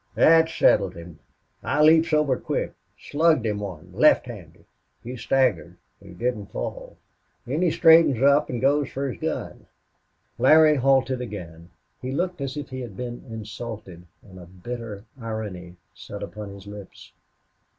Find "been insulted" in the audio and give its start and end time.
12.97-14.07